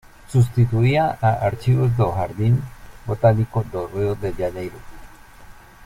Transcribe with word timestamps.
Sustituía 0.31 1.19
a 1.21 1.33
"Archivos 1.45 1.95
do 1.95 2.07
Jardim 2.17 2.55
Botânico 3.05 3.59
do 3.71 3.85
Rio 3.85 4.15
de 4.15 4.29
Janeiro". 4.33 4.79